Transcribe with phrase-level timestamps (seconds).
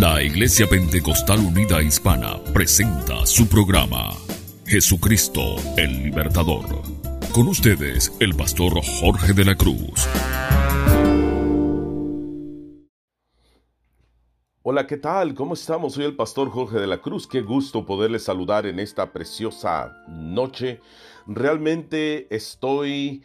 [0.00, 4.12] La Iglesia Pentecostal Unida Hispana presenta su programa
[4.64, 6.66] Jesucristo el Libertador.
[7.32, 10.06] Con ustedes, el pastor Jorge de la Cruz.
[14.62, 15.34] Hola, ¿qué tal?
[15.34, 15.94] ¿Cómo estamos?
[15.94, 17.26] Soy el pastor Jorge de la Cruz.
[17.26, 20.80] Qué gusto poderles saludar en esta preciosa noche.
[21.26, 23.24] Realmente estoy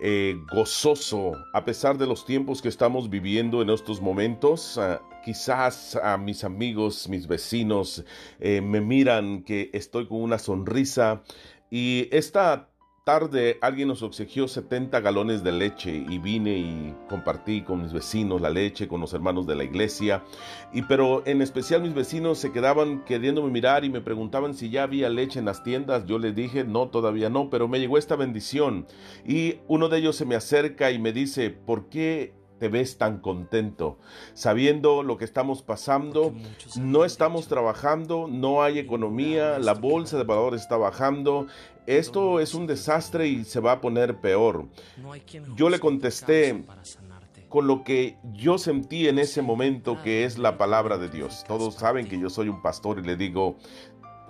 [0.00, 4.78] eh, gozoso a pesar de los tiempos que estamos viviendo en estos momentos.
[4.78, 8.04] Ah, quizás a mis amigos, mis vecinos
[8.38, 11.24] eh, me miran que estoy con una sonrisa
[11.68, 12.68] y esta
[13.02, 18.40] tarde alguien nos obsequió 70 galones de leche y vine y compartí con mis vecinos
[18.40, 20.22] la leche, con los hermanos de la iglesia.
[20.72, 24.84] Y pero en especial mis vecinos se quedaban queriéndome mirar y me preguntaban si ya
[24.84, 26.06] había leche en las tiendas.
[26.06, 28.86] Yo les dije, no, todavía no, pero me llegó esta bendición.
[29.26, 33.18] Y uno de ellos se me acerca y me dice, ¿por qué te ves tan
[33.18, 33.98] contento,
[34.34, 36.34] sabiendo lo que estamos pasando,
[36.78, 41.46] no estamos trabajando, no hay economía, la bolsa de valores está bajando,
[41.86, 44.66] esto es un desastre y se va a poner peor.
[45.54, 46.64] Yo le contesté
[47.48, 51.44] con lo que yo sentí en ese momento que es la palabra de Dios.
[51.46, 53.56] Todos saben que yo soy un pastor y le digo,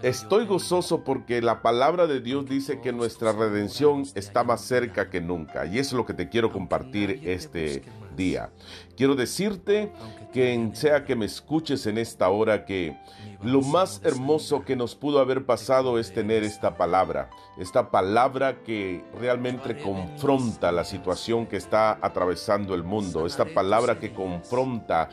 [0.02, 5.22] Estoy gozoso porque la palabra de Dios dice que nuestra redención está más cerca que
[5.22, 5.64] nunca.
[5.64, 7.82] Y eso es lo que te quiero compartir este
[8.16, 8.50] día.
[8.96, 9.92] Quiero decirte
[10.32, 12.96] que sea que me escuches en esta hora que
[13.42, 17.28] lo más hermoso que nos pudo haber pasado es tener esta palabra.
[17.58, 23.26] Esta palabra que realmente confronta la situación que está atravesando el mundo.
[23.26, 25.10] Esta palabra que confronta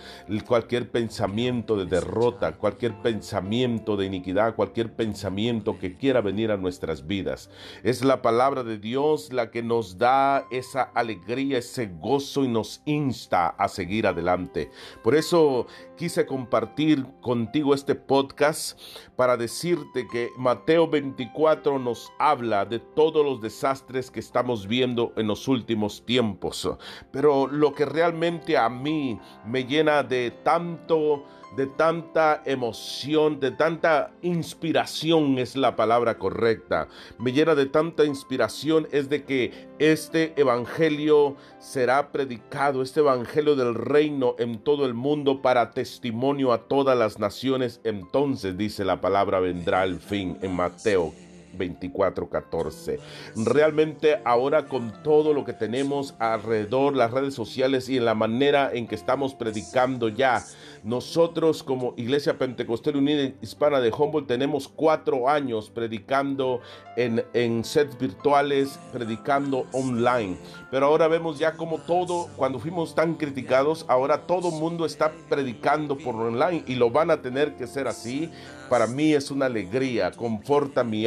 [0.47, 7.05] cualquier pensamiento de derrota, cualquier pensamiento de iniquidad, cualquier pensamiento que quiera venir a nuestras
[7.05, 7.49] vidas.
[7.83, 12.81] Es la palabra de Dios la que nos da esa alegría, ese gozo y nos
[12.93, 14.69] insta a seguir adelante.
[15.03, 18.79] Por eso quise compartir contigo este podcast
[19.15, 25.27] para decirte que Mateo 24 nos habla de todos los desastres que estamos viendo en
[25.27, 26.69] los últimos tiempos.
[27.11, 31.23] Pero lo que realmente a mí me llena de tanto
[31.55, 36.87] de tanta emoción, de tanta inspiración es la palabra correcta.
[37.19, 43.75] Me llena de tanta inspiración es de que este evangelio será predicado, este evangelio del
[43.75, 47.81] reino en todo el mundo para testimonio a todas las naciones.
[47.83, 51.13] Entonces dice la palabra vendrá el fin en Mateo
[51.57, 52.99] 24:14.
[53.35, 58.71] Realmente ahora con todo lo que tenemos alrededor, las redes sociales y en la manera
[58.73, 60.43] en que estamos predicando ya,
[60.83, 66.59] nosotros como Iglesia Pentecostal Unida Hispana de Humboldt tenemos cuatro años predicando
[66.97, 70.37] en, en sets virtuales, predicando online.
[70.71, 75.97] Pero ahora vemos ya como todo, cuando fuimos tan criticados, ahora todo mundo está predicando
[75.97, 78.29] por online y lo van a tener que ser así
[78.73, 81.05] para mí es una alegría, conforta mi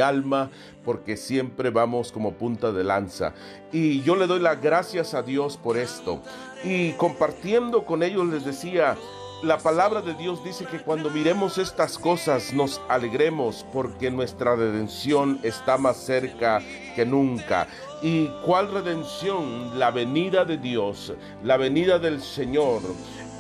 [0.85, 3.35] porque siempre vamos como punta de lanza.
[3.73, 6.23] Y yo le doy las gracias a Dios por esto.
[6.65, 8.97] Y compartiendo con ellos les decía,
[9.43, 15.39] la palabra de Dios dice que cuando miremos estas cosas nos alegremos porque nuestra redención
[15.43, 16.63] está más cerca
[16.95, 17.69] que nunca.
[18.03, 19.79] ¿Y cuál redención?
[19.79, 22.81] La venida de Dios, la venida del Señor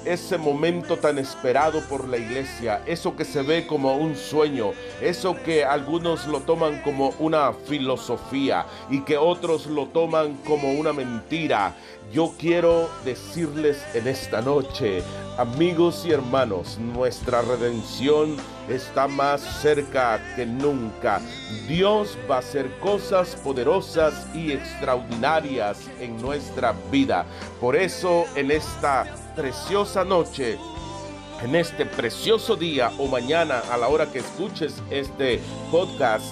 [0.06, 5.36] ese momento tan esperado por la iglesia, eso que se ve como un sueño, eso
[5.44, 11.74] que algunos lo toman como una filosofía y que otros lo toman como una mentira.
[12.12, 15.02] Yo quiero decirles en esta noche,
[15.38, 18.36] amigos y hermanos, nuestra redención
[18.68, 21.20] está más cerca que nunca.
[21.66, 27.26] Dios va a hacer cosas poderosas y extraordinarias en nuestra vida.
[27.60, 29.06] Por eso en esta
[29.36, 30.58] preciosa noche,
[31.42, 36.24] en este precioso día o mañana a la hora que escuches este podcast,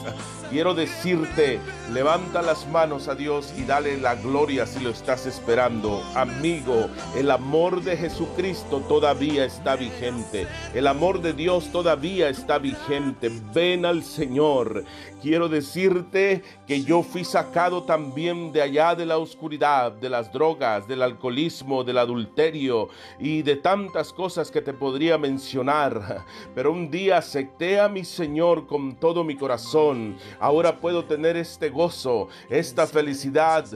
[0.50, 1.60] quiero decirte,
[1.92, 6.02] levanta las manos a Dios y dale la gloria si lo estás esperando.
[6.14, 10.46] Amigo, el amor de Jesucristo todavía está vigente.
[10.74, 13.30] El amor de Dios todavía está vigente.
[13.54, 14.84] Ven al Señor.
[15.22, 20.86] Quiero decirte que yo fui sacado también de allá de la oscuridad, de las drogas,
[20.86, 26.24] del alcoholismo, del adulterio y de tantas cosas que te podría mencionar.
[26.54, 31.68] Pero un día acepté a mi Señor con todo mi corazón ahora puedo tener este
[31.68, 33.66] gozo, esta felicidad.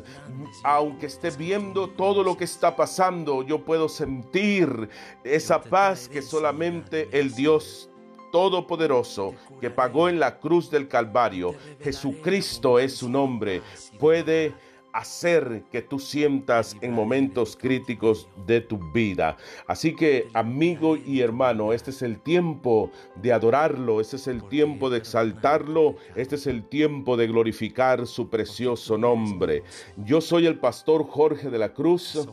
[0.64, 4.88] Aunque esté viendo todo lo que está pasando, yo puedo sentir
[5.24, 7.90] esa paz que solamente el Dios
[8.30, 13.62] Todopoderoso que pagó en la cruz del Calvario, Jesucristo es su nombre,
[13.98, 14.54] puede
[14.98, 19.36] hacer que tú sientas en momentos críticos de tu vida.
[19.66, 22.90] Así que, amigo y hermano, este es el tiempo
[23.22, 28.28] de adorarlo, este es el tiempo de exaltarlo, este es el tiempo de glorificar su
[28.28, 29.62] precioso nombre.
[29.98, 32.28] Yo soy el pastor Jorge de la Cruz.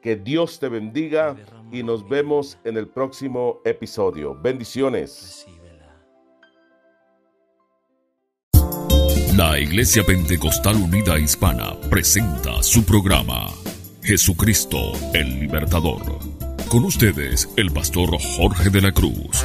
[0.00, 1.36] Que Dios te bendiga
[1.70, 4.34] y nos vemos en el próximo episodio.
[4.34, 5.46] Bendiciones.
[9.42, 13.48] La Iglesia Pentecostal Unida Hispana presenta su programa
[14.00, 16.20] Jesucristo el Libertador.
[16.68, 19.44] Con ustedes, el pastor Jorge de la Cruz.